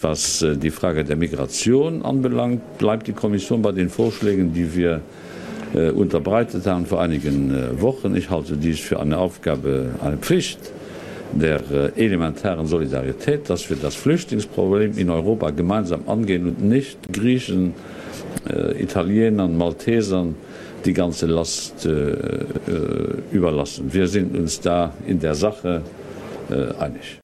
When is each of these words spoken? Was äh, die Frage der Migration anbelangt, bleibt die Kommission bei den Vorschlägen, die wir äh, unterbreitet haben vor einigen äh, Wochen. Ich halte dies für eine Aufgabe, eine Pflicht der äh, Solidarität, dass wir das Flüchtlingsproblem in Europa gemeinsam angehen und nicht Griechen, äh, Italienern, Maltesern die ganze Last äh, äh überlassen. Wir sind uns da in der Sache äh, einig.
Was 0.00 0.42
äh, 0.42 0.56
die 0.56 0.70
Frage 0.70 1.04
der 1.04 1.16
Migration 1.16 2.02
anbelangt, 2.02 2.78
bleibt 2.78 3.06
die 3.06 3.12
Kommission 3.12 3.60
bei 3.62 3.72
den 3.72 3.90
Vorschlägen, 3.90 4.52
die 4.54 4.74
wir 4.74 5.00
äh, 5.74 5.90
unterbreitet 5.90 6.66
haben 6.66 6.86
vor 6.86 7.00
einigen 7.00 7.54
äh, 7.54 7.80
Wochen. 7.80 8.16
Ich 8.16 8.30
halte 8.30 8.56
dies 8.56 8.80
für 8.80 8.98
eine 8.98 9.18
Aufgabe, 9.18 9.90
eine 10.02 10.16
Pflicht 10.16 10.58
der 11.32 11.60
äh, 11.96 12.64
Solidarität, 12.64 13.48
dass 13.48 13.70
wir 13.70 13.76
das 13.76 13.94
Flüchtlingsproblem 13.94 14.98
in 14.98 15.10
Europa 15.10 15.50
gemeinsam 15.50 16.08
angehen 16.08 16.48
und 16.48 16.62
nicht 16.62 17.12
Griechen, 17.12 17.74
äh, 18.48 18.82
Italienern, 18.82 19.56
Maltesern 19.56 20.34
die 20.84 20.94
ganze 20.94 21.26
Last 21.26 21.84
äh, 21.84 21.90
äh 21.90 22.46
überlassen. 23.32 23.92
Wir 23.92 24.08
sind 24.08 24.36
uns 24.36 24.60
da 24.60 24.94
in 25.06 25.20
der 25.20 25.34
Sache 25.34 25.82
äh, 26.50 26.74
einig. 26.82 27.18